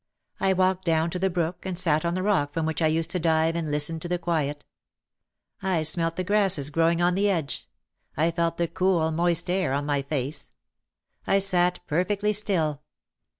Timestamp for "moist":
9.11-9.47